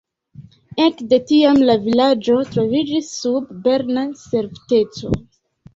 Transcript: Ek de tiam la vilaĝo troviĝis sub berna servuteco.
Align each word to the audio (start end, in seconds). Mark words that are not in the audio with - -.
Ek 0.85 1.03
de 1.11 1.19
tiam 1.33 1.59
la 1.69 1.75
vilaĝo 1.85 2.39
troviĝis 2.55 3.13
sub 3.21 3.55
berna 3.69 4.09
servuteco. 4.27 5.17